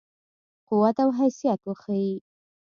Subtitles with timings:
[0.67, 2.15] قوت او حیثیت وښيي.